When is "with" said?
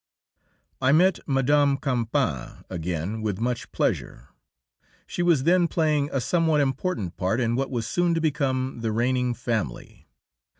3.21-3.39